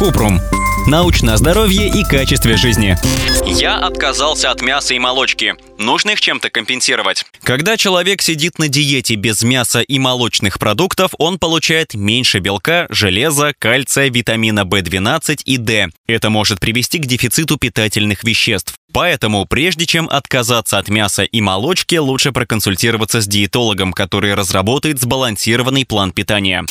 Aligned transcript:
Купрум. 0.00 0.40
Научное 0.86 1.36
здоровье 1.36 1.86
и 1.86 2.04
качестве 2.04 2.56
жизни. 2.56 2.96
Я 3.46 3.76
отказался 3.76 4.50
от 4.50 4.62
мяса 4.62 4.94
и 4.94 4.98
молочки. 4.98 5.56
Нужно 5.78 6.12
их 6.12 6.22
чем-то 6.22 6.48
компенсировать. 6.48 7.26
Когда 7.42 7.76
человек 7.76 8.22
сидит 8.22 8.58
на 8.58 8.68
диете 8.68 9.16
без 9.16 9.42
мяса 9.42 9.80
и 9.82 9.98
молочных 9.98 10.58
продуктов, 10.58 11.10
он 11.18 11.38
получает 11.38 11.92
меньше 11.92 12.38
белка, 12.38 12.86
железа, 12.88 13.52
кальция, 13.58 14.08
витамина 14.08 14.60
В12 14.60 15.42
и 15.44 15.58
D. 15.58 15.88
Это 16.06 16.30
может 16.30 16.60
привести 16.60 16.98
к 16.98 17.04
дефициту 17.04 17.58
питательных 17.58 18.24
веществ. 18.24 18.72
Поэтому, 18.94 19.44
прежде 19.44 19.84
чем 19.84 20.08
отказаться 20.08 20.78
от 20.78 20.88
мяса 20.88 21.24
и 21.24 21.42
молочки, 21.42 21.96
лучше 21.96 22.32
проконсультироваться 22.32 23.20
с 23.20 23.26
диетологом, 23.26 23.92
который 23.92 24.34
разработает 24.34 24.98
сбалансированный 24.98 25.84
план 25.84 26.12
питания. 26.12 26.64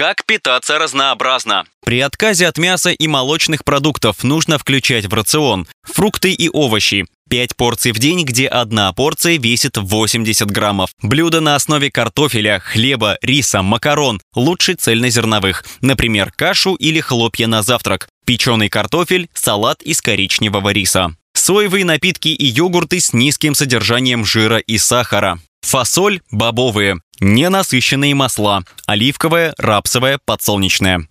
Как 0.00 0.24
питаться 0.24 0.78
разнообразно? 0.78 1.66
При 1.84 2.00
отказе 2.00 2.46
от 2.46 2.56
мяса 2.56 2.88
и 2.88 3.06
молочных 3.06 3.66
продуктов 3.66 4.24
нужно 4.24 4.56
включать 4.56 5.04
в 5.04 5.12
рацион 5.12 5.66
фрукты 5.82 6.32
и 6.32 6.48
овощи, 6.48 7.04
5 7.28 7.54
порций 7.54 7.92
в 7.92 7.98
день, 7.98 8.24
где 8.24 8.46
одна 8.46 8.90
порция 8.94 9.38
весит 9.38 9.76
80 9.76 10.50
граммов. 10.50 10.88
Блюда 11.02 11.42
на 11.42 11.54
основе 11.54 11.90
картофеля, 11.90 12.60
хлеба, 12.60 13.18
риса, 13.20 13.60
макарон, 13.60 14.22
лучше 14.34 14.72
цельнозерновых, 14.72 15.66
например, 15.82 16.32
кашу 16.34 16.76
или 16.76 17.00
хлопья 17.00 17.46
на 17.46 17.62
завтрак, 17.62 18.08
печеный 18.24 18.70
картофель, 18.70 19.28
салат 19.34 19.82
из 19.82 20.00
коричневого 20.00 20.70
риса. 20.70 21.14
Соевые 21.34 21.84
напитки 21.84 22.28
и 22.28 22.46
йогурты 22.46 23.00
с 23.00 23.12
низким 23.12 23.54
содержанием 23.54 24.24
жира 24.24 24.56
и 24.56 24.78
сахара. 24.78 25.38
Фасоль– 25.62 26.20
бобовые, 26.30 27.00
ненасыщенные 27.20 28.14
масла, 28.14 28.64
оливковое, 28.86 29.54
рапсовое, 29.58 30.18
подсолнечное. 30.24 31.06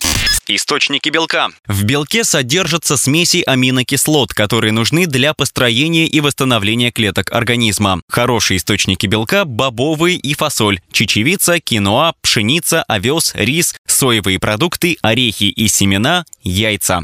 Источники 0.48 1.09
белка. 1.09 1.49
В 1.67 1.84
белке 1.84 2.23
содержатся 2.23 2.98
смеси 2.98 3.44
аминокислот, 3.45 4.34
которые 4.34 4.73
нужны 4.73 5.06
для 5.06 5.36
построения 5.36 6.08
и 6.08 6.19
восстановления 6.22 6.91
клеток 6.91 7.31
организма. 7.31 8.02
Хорошие 8.09 8.58
источники 8.58 9.06
белка– 9.06 9.45
бобовые 9.45 10.17
и 10.17 10.33
фасоль, 10.33 10.81
чечевица, 10.91 11.59
киноа, 11.59 12.13
пшеница, 12.23 12.81
овес, 12.88 13.34
рис, 13.36 13.75
соевые 13.86 14.39
продукты, 14.39 14.97
орехи 15.03 15.44
и 15.44 15.67
семена, 15.67 16.25
яйца. 16.41 17.03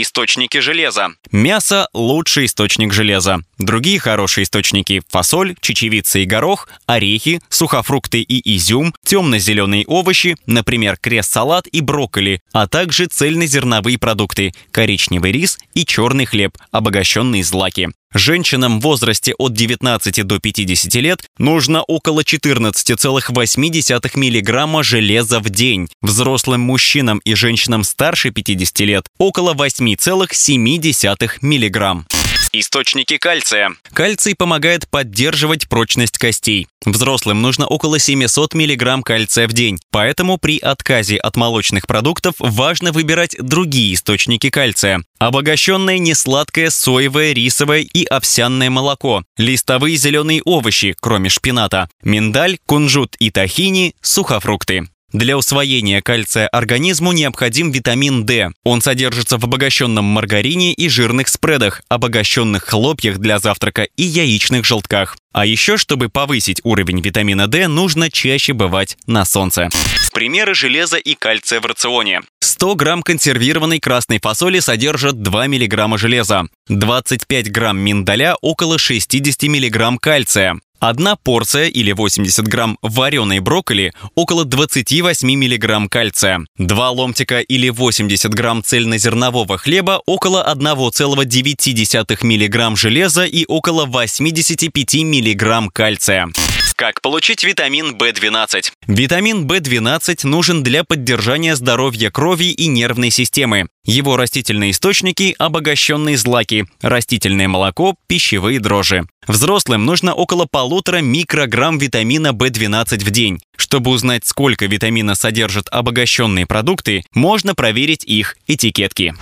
Источники 0.00 0.58
железа. 0.58 1.08
Мясо– 1.32 1.88
лучший 1.92 2.44
источник 2.44 2.92
железа. 2.92 3.40
Другие 3.58 3.98
хорошие 3.98 4.44
источники– 4.44 5.02
фасоль, 5.08 5.56
чечевица 5.60 6.20
и 6.20 6.24
горох, 6.24 6.68
орехи, 6.86 7.40
сухофрукты 7.48 8.20
и 8.20 8.56
изюм, 8.56 8.94
темно-зеленые 9.04 9.84
овощи, 9.88 10.36
например, 10.46 10.98
крест-салат 10.98 11.66
и 11.66 11.80
брокколи, 11.80 12.40
а 12.52 12.68
также 12.68 13.06
цельнозерновые 13.06 13.98
продукты– 13.98 14.52
коричневый 14.70 15.32
рис 15.32 15.58
и 15.74 15.84
черный 15.84 16.26
хлеб, 16.26 16.56
обогащенный 16.70 17.42
злаки. 17.42 17.88
Женщинам 18.14 18.80
в 18.80 18.82
возрасте 18.84 19.34
от 19.36 19.52
19 19.52 20.26
до 20.26 20.38
50 20.38 20.94
лет 20.94 21.20
нужно 21.38 21.82
около 21.82 22.20
14,8 22.20 24.16
мг 24.16 24.82
железа 24.82 25.40
в 25.40 25.50
день. 25.50 25.88
Взрослым 26.00 26.62
мужчинам 26.62 27.18
и 27.18 27.34
женщинам 27.34 27.84
старше 27.84 28.30
50 28.30 28.80
лет 28.80 29.04
около 29.18 29.52
8,7 29.52 31.38
мг. 31.42 32.06
Источники 32.52 33.18
кальция. 33.18 33.72
Кальций 33.92 34.34
помогает 34.34 34.88
поддерживать 34.88 35.68
прочность 35.68 36.16
костей. 36.16 36.66
Взрослым 36.86 37.42
нужно 37.42 37.66
около 37.66 37.98
700 37.98 38.54
мг 38.54 39.02
кальция 39.04 39.46
в 39.46 39.52
день, 39.52 39.78
поэтому 39.90 40.38
при 40.38 40.58
отказе 40.58 41.16
от 41.16 41.36
молочных 41.36 41.86
продуктов 41.86 42.34
важно 42.38 42.92
выбирать 42.92 43.36
другие 43.38 43.94
источники 43.94 44.48
кальция. 44.48 45.02
Обогащенное 45.18 45.98
несладкое 45.98 46.70
соевое, 46.70 47.32
рисовое 47.32 47.80
и 47.80 48.04
овсяное 48.04 48.70
молоко, 48.70 49.24
листовые 49.36 49.96
зеленые 49.96 50.40
овощи, 50.44 50.94
кроме 50.98 51.28
шпината, 51.28 51.90
миндаль, 52.02 52.58
кунжут 52.64 53.16
и 53.18 53.30
тахини, 53.30 53.94
сухофрукты. 54.00 54.88
Для 55.12 55.38
усвоения 55.38 56.02
кальция 56.02 56.48
организму 56.48 57.12
необходим 57.12 57.72
витамин 57.72 58.26
D. 58.26 58.50
Он 58.62 58.82
содержится 58.82 59.38
в 59.38 59.44
обогащенном 59.44 60.04
маргарине 60.04 60.74
и 60.74 60.90
жирных 60.90 61.28
спредах, 61.28 61.80
обогащенных 61.88 62.64
хлопьях 62.64 63.16
для 63.16 63.38
завтрака 63.38 63.84
и 63.84 64.02
яичных 64.02 64.66
желтках. 64.66 65.16
А 65.32 65.46
еще, 65.46 65.78
чтобы 65.78 66.10
повысить 66.10 66.60
уровень 66.62 67.00
витамина 67.00 67.46
D, 67.46 67.68
нужно 67.68 68.10
чаще 68.10 68.52
бывать 68.52 68.98
на 69.06 69.24
солнце. 69.24 69.70
Примеры 70.12 70.54
железа 70.54 70.98
и 70.98 71.14
кальция 71.14 71.60
в 71.60 71.66
рационе. 71.66 72.20
100 72.40 72.74
грамм 72.74 73.02
консервированной 73.02 73.78
красной 73.78 74.18
фасоли 74.18 74.58
содержат 74.58 75.22
2 75.22 75.46
миллиграмма 75.46 75.96
железа, 75.96 76.48
25 76.68 77.52
грамм 77.52 77.78
миндаля– 77.78 78.34
около 78.42 78.78
60 78.78 79.44
миллиграмм 79.44 79.96
кальция, 79.96 80.58
Одна 80.80 81.16
порция 81.16 81.66
или 81.66 81.90
80 81.90 82.46
грамм 82.46 82.78
вареной 82.82 83.40
брокколи– 83.40 83.92
около 84.14 84.44
28 84.44 85.28
миллиграмм 85.28 85.88
кальция. 85.88 86.46
Два 86.56 86.90
ломтика 86.90 87.40
или 87.40 87.68
80 87.68 88.32
грамм 88.32 88.62
цельнозернового 88.62 89.58
хлеба– 89.58 90.00
около 90.06 90.46
1,9 90.48 92.24
миллиграмм 92.24 92.76
железа 92.76 93.24
и 93.24 93.44
около 93.46 93.86
85 93.86 94.94
миллиграмм 95.02 95.68
кальция. 95.68 96.28
Как 96.76 97.02
получить 97.02 97.42
витамин 97.42 97.96
В12? 97.96 98.70
Витамин 98.86 99.48
В12 99.48 100.20
нужен 100.22 100.62
для 100.62 100.84
поддержания 100.84 101.56
здоровья 101.56 102.12
крови 102.12 102.52
и 102.52 102.68
нервной 102.68 103.10
системы. 103.10 103.66
Его 103.84 104.16
растительные 104.16 104.70
источники– 104.70 105.34
обогащенные 105.38 106.16
злаки, 106.16 106.66
растительное 106.80 107.48
молоко, 107.48 107.96
пищевые 108.06 108.60
дрожжи. 108.60 109.08
Взрослым 109.28 109.84
нужно 109.84 110.14
около 110.14 110.46
полутора 110.50 110.98
микрограмм 110.98 111.78
витамина 111.78 112.28
В12 112.28 113.04
в 113.04 113.10
день. 113.10 113.40
Чтобы 113.58 113.90
узнать, 113.90 114.24
сколько 114.24 114.66
витамина 114.66 115.14
содержат 115.14 115.66
обогащенные 115.70 116.46
продукты, 116.46 117.02
можно 117.12 117.54
проверить 117.54 118.04
их 118.04 118.36
этикетки. 118.46 119.14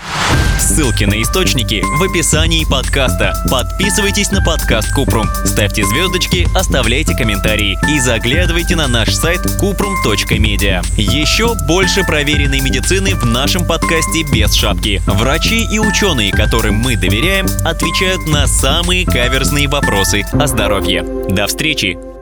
Ссылки 0.60 1.04
на 1.04 1.20
источники 1.22 1.82
в 1.84 2.02
описании 2.02 2.64
подкаста. 2.64 3.34
Подписывайтесь 3.50 4.30
на 4.30 4.42
подкаст 4.42 4.92
Купрум, 4.92 5.28
ставьте 5.44 5.84
звездочки, 5.84 6.48
оставляйте 6.56 7.14
комментарии 7.14 7.78
и 7.88 8.00
заглядывайте 8.00 8.74
на 8.74 8.88
наш 8.88 9.14
сайт 9.14 9.40
kuprum.media. 9.60 10.84
Еще 10.96 11.54
больше 11.66 12.04
проверенной 12.04 12.60
медицины 12.60 13.14
в 13.14 13.24
нашем 13.24 13.66
подкасте 13.66 14.24
без 14.32 14.54
шапки. 14.54 15.00
Врачи 15.06 15.66
и 15.70 15.78
ученые, 15.78 16.32
которым 16.32 16.76
мы 16.76 16.96
доверяем, 16.96 17.46
отвечают 17.64 18.26
на 18.26 18.46
самые 18.46 19.04
каверзные 19.04 19.68
вопросы 19.96 20.24
о 20.32 20.46
здоровье. 20.46 21.02
До 21.02 21.46
встречи! 21.46 22.15